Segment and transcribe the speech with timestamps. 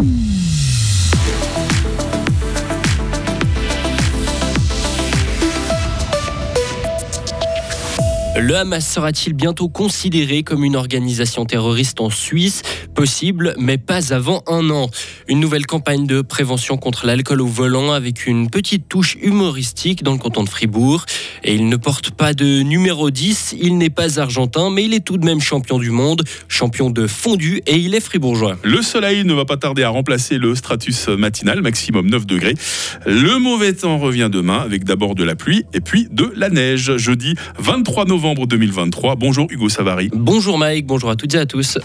[0.00, 0.37] Mm-hmm.
[8.40, 12.62] Le Hamas sera-t-il bientôt considéré comme une organisation terroriste en Suisse?
[12.94, 14.90] Possible, mais pas avant un an.
[15.26, 20.12] Une nouvelle campagne de prévention contre l'alcool au volant avec une petite touche humoristique dans
[20.12, 21.04] le canton de Fribourg.
[21.42, 25.04] Et il ne porte pas de numéro 10, il n'est pas argentin, mais il est
[25.04, 28.56] tout de même champion du monde, champion de fondu et il est fribourgeois.
[28.62, 32.54] Le soleil ne va pas tarder à remplacer le stratus matinal, maximum 9 degrés.
[33.04, 36.96] Le mauvais temps revient demain avec d'abord de la pluie et puis de la neige.
[36.98, 39.16] Jeudi 23 novembre 2023.
[39.16, 40.10] Bonjour Hugo Savary.
[40.12, 41.78] Bonjour Mike, bonjour à toutes et à tous.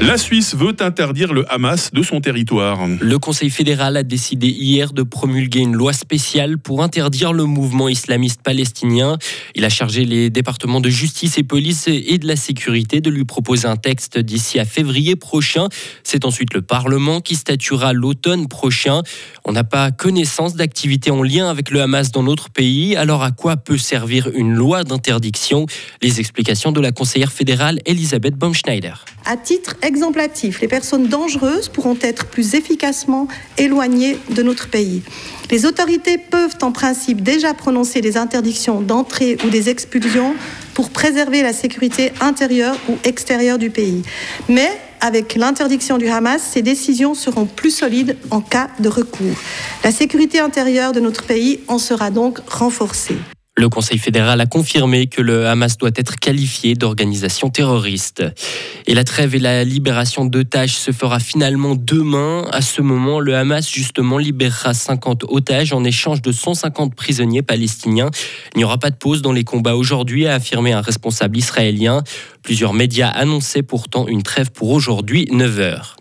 [0.00, 2.86] La Suisse veut interdire le Hamas de son territoire.
[3.00, 7.88] Le Conseil fédéral a décidé hier de promulguer une loi spéciale pour interdire le mouvement
[7.88, 9.18] islamiste palestinien.
[9.54, 13.24] Il a chargé les départements de justice et police et de la sécurité de lui
[13.24, 15.68] proposer un texte d'ici à février prochain.
[16.02, 19.02] C'est ensuite le Parlement qui statuera l'automne prochain.
[19.44, 22.96] On n'a pas connaissance d'activités en lien avec le Hamas dans notre pays.
[22.96, 25.66] Alors à quoi peut servir une loi d'interdiction?
[26.02, 28.94] Les explications de la conseillère fédérale Elisabeth Baumschneider.
[29.24, 35.02] À titre exemplatif, les personnes dangereuses pourront être plus efficacement éloignées de notre pays.
[35.50, 40.34] Les autorités peuvent en principe déjà prononcer des interdictions d'entrée ou des expulsions
[40.74, 44.02] pour préserver la sécurité intérieure ou extérieure du pays.
[44.48, 49.36] Mais avec l'interdiction du Hamas, ces décisions seront plus solides en cas de recours.
[49.84, 53.16] La sécurité intérieure de notre pays en sera donc renforcée.
[53.56, 58.24] Le Conseil fédéral a confirmé que le Hamas doit être qualifié d'organisation terroriste.
[58.86, 62.48] Et la trêve et la libération d'otages se fera finalement demain.
[62.50, 68.10] À ce moment, le Hamas justement libérera 50 otages en échange de 150 prisonniers palestiniens.
[68.54, 72.02] Il n'y aura pas de pause dans les combats aujourd'hui, a affirmé un responsable israélien.
[72.42, 75.96] Plusieurs médias annonçaient pourtant une trêve pour aujourd'hui, 9 heures.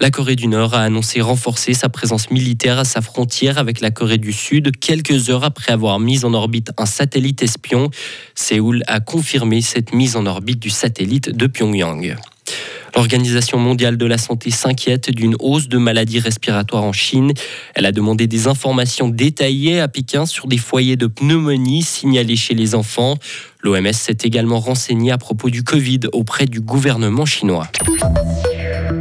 [0.00, 3.90] La Corée du Nord a annoncé renforcer sa présence militaire à sa frontière avec la
[3.90, 7.90] Corée du Sud quelques heures après avoir mis en orbite un satellite espion.
[8.34, 12.16] Séoul a confirmé cette mise en orbite du satellite de Pyongyang.
[12.96, 17.32] L'Organisation mondiale de la santé s'inquiète d'une hausse de maladies respiratoires en Chine.
[17.74, 22.54] Elle a demandé des informations détaillées à Pékin sur des foyers de pneumonie signalés chez
[22.54, 23.16] les enfants.
[23.62, 27.68] L'OMS s'est également renseignée à propos du Covid auprès du gouvernement chinois.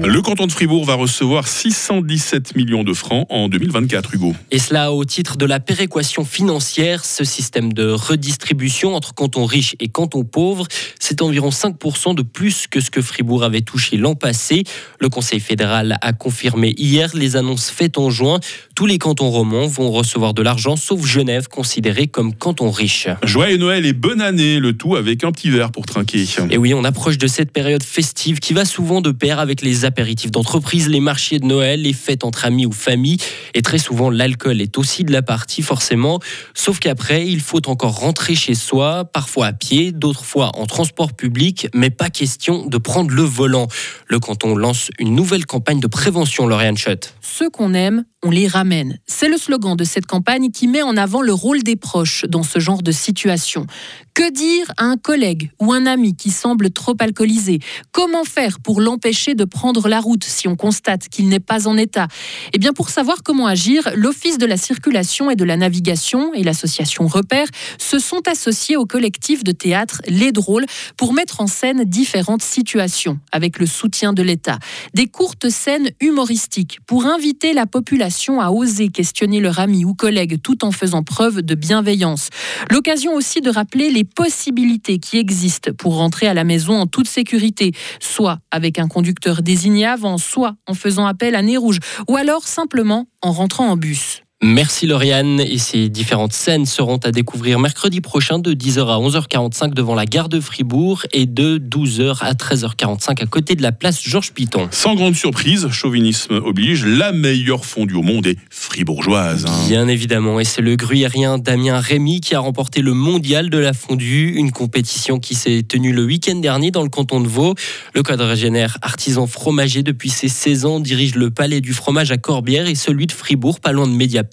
[0.06, 4.36] Le canton de Fribourg va recevoir 617 millions de francs en 2024, Hugo.
[4.52, 7.06] Et cela au titre de la péréquation financière.
[7.06, 10.68] Ce système de redistribution entre cantons riches et cantons pauvres,
[11.00, 14.66] c'est environ 5% de plus que ce que Fribourg avait touché l'an passé.
[15.00, 18.42] Le Conseil fédéral a confirmé hier les annonces faites en juin.
[18.76, 23.08] Tous les cantons romans vont recevoir de l'argent, sauf Genève, considéré comme canton riche.
[23.24, 26.26] Joyeux Noël et bonne année, le tout avec un petit verre pour trinquer.
[26.50, 29.86] Et oui, on approche de cette période festive qui va souvent de pair avec les
[29.94, 33.18] apéritifs d'entreprise, les marchés de Noël, les fêtes entre amis ou famille.
[33.54, 36.20] Et très souvent, l'alcool est aussi de la partie, forcément.
[36.56, 41.14] Sauf qu'après, il faut encore rentrer chez soi, parfois à pied, d'autres fois en transport
[41.14, 43.68] public, mais pas question de prendre le volant.
[44.08, 47.14] Le canton lance une nouvelle campagne de prévention, Lauriane Schott.
[47.22, 49.00] Ceux qu'on aime, on les ramène.
[49.06, 52.44] C'est le slogan de cette campagne qui met en avant le rôle des proches dans
[52.44, 53.68] ce genre de situation.
[54.14, 57.60] Que dire à un collègue ou un ami qui semble trop alcoolisé?
[57.92, 61.78] Comment faire pour l'empêcher de prendre la route si on constate qu'il n'est pas en
[61.78, 62.08] état?
[62.54, 66.44] Eh bien, pour savoir comment agir, l'Office de la circulation et de la navigation et
[66.44, 67.48] l'association Repère
[67.80, 73.20] se sont associés au collectif de théâtre Les Drôles pour mettre en scène différentes situations
[73.32, 74.60] avec le soutien de l'État.
[74.94, 80.42] Des courtes scènes humoristiques pour inviter la population à oser questionner leur ami ou collègue
[80.42, 82.30] tout en faisant preuve de bienveillance.
[82.72, 87.08] L'occasion aussi de rappeler les possibilités qui existent pour rentrer à la maison en toute
[87.08, 92.16] sécurité, soit avec un conducteur désigné avant, soit en faisant appel à nez rouge, ou
[92.16, 94.23] alors simplement en rentrant en bus.
[94.46, 99.74] Merci Lauriane et ces différentes scènes seront à découvrir mercredi prochain de 10h à 11h45
[99.74, 104.04] devant la gare de Fribourg et de 12h à 13h45 à côté de la place
[104.04, 104.68] Georges Piton.
[104.72, 109.46] Sans grande surprise, chauvinisme oblige, la meilleure fondue au monde est fribourgeoise.
[109.46, 109.68] Hein.
[109.70, 113.72] Bien évidemment et c'est le gruyérien Damien Rémy qui a remporté le mondial de la
[113.72, 117.56] fondue, une compétition qui s'est tenue le week-end dernier dans le canton de Vaud.
[117.94, 122.68] Le quadragénaire artisan fromager depuis ses 16 ans dirige le palais du fromage à Corbière
[122.68, 124.33] et celui de Fribourg pas loin de Mediapart.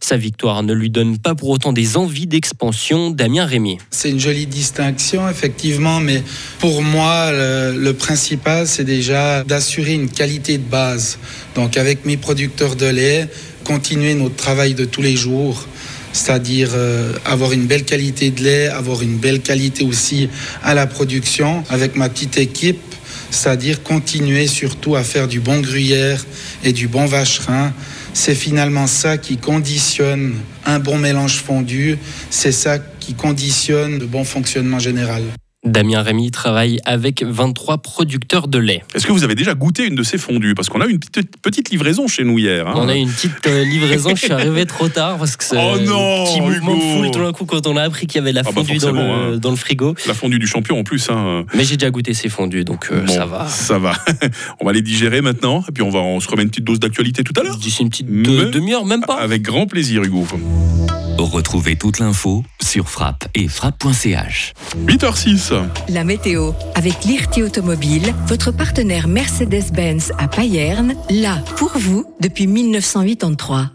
[0.00, 3.10] Sa victoire ne lui donne pas pour autant des envies d'expansion.
[3.10, 3.78] Damien Rémy.
[3.90, 6.22] C'est une jolie distinction, effectivement, mais
[6.58, 11.18] pour moi, le, principal, c'est déjà d'assurer une qualité de base.
[11.54, 13.28] Donc, avec mes producteurs de lait,
[13.64, 15.66] continuer notre travail de tous les jours
[16.14, 20.28] c'est-à-dire euh, avoir une belle qualité de lait, avoir une belle qualité aussi
[20.62, 21.64] à la production.
[21.70, 22.82] Avec ma petite équipe,
[23.30, 26.22] c'est-à-dire continuer surtout à faire du bon gruyère
[26.64, 27.72] et du bon vacherin.
[28.14, 30.34] C'est finalement ça qui conditionne
[30.66, 31.98] un bon mélange fondu,
[32.30, 35.22] c'est ça qui conditionne le bon fonctionnement général.
[35.64, 38.82] Damien Rémy travaille avec 23 producteurs de lait.
[38.96, 40.54] Est-ce que vous avez déjà goûté une de ces fondues?
[40.56, 42.66] Parce qu'on a eu une petite, petite livraison chez nous hier.
[42.66, 42.72] hein.
[42.74, 45.56] On a eu une petite euh, livraison, je suis arrivé trop tard parce que c'est
[45.56, 48.22] Oh non, petit mouvement de foule tout d'un coup quand on a appris qu'il y
[48.22, 49.38] avait la Ah bah fondue dans, forcément, le, hein.
[49.38, 49.94] dans le frigo.
[50.08, 51.08] La fondue du champion en plus.
[51.10, 51.44] hein.
[51.54, 53.46] Mais j'ai déjà goûté ces fondues donc euh, Bon, ça va.
[53.46, 53.92] Ça va.
[54.60, 55.62] on va les digérer maintenant.
[55.68, 57.56] Et puis on, va, on se remet une petite dose d'actualité tout à l'heure.
[57.56, 59.14] D'ici une petite demi-heure, même pas.
[59.20, 60.26] Avec grand plaisir, Hugo.
[61.18, 64.54] Retrouvez toute l'info sur frappe et frappe.ch.
[64.86, 65.52] 8h06.
[65.88, 73.70] La météo avec Lirti Automobile, votre partenaire Mercedes-Benz à Payerne, là pour vous depuis 1983.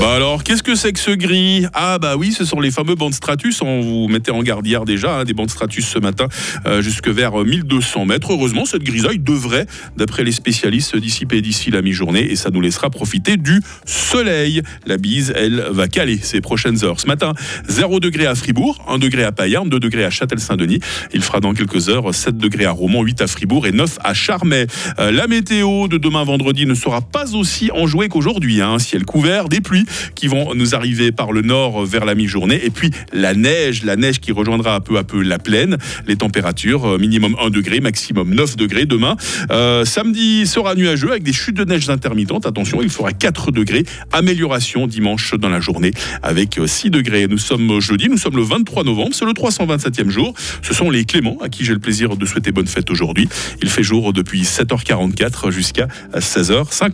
[0.00, 1.66] Bah alors, qu'est-ce que c'est que ce gris?
[1.74, 3.60] Ah bah oui, ce sont les fameux bandes Stratus.
[3.60, 6.26] On vous mettait en garde hier déjà, hein, des bandes Stratus ce matin,
[6.64, 8.32] euh, jusque vers euh, 1200 mètres.
[8.32, 9.66] Heureusement, cette grisaille devrait,
[9.98, 14.62] d'après les spécialistes, se dissiper d'ici la mi-journée et ça nous laissera profiter du soleil.
[14.86, 16.98] La bise, elle, va caler ces prochaines heures.
[16.98, 17.34] Ce matin,
[17.68, 20.80] 0 degré à Fribourg, 1 degré à Payerne, 2 degrés à Châtel-Saint-Denis.
[21.12, 24.14] Il fera dans quelques heures 7 degrés à Romans, 8 à Fribourg et 9 à
[24.14, 24.66] Charmey.
[24.98, 28.62] Euh, la météo de demain vendredi ne sera pas aussi enjouée qu'aujourd'hui.
[28.62, 28.78] Hein.
[28.78, 32.60] Ciel couvert, des pluies qui vont nous arriver par le nord vers la mi-journée.
[32.64, 35.76] Et puis la neige, la neige qui rejoindra peu à peu la plaine.
[36.06, 39.16] Les températures, euh, minimum 1 degré, maximum 9 degrés demain.
[39.50, 42.46] Euh, samedi sera nuageux avec des chutes de neige intermittentes.
[42.46, 43.84] Attention, il fera 4 degrés.
[44.12, 45.92] Amélioration dimanche dans la journée
[46.22, 47.26] avec euh, 6 degrés.
[47.28, 50.34] Nous sommes jeudi, nous sommes le 23 novembre, c'est le 327e jour.
[50.62, 53.28] Ce sont les Cléments à qui j'ai le plaisir de souhaiter bonne fête aujourd'hui.
[53.62, 56.88] Il fait jour depuis 7h44 jusqu'à 16h50.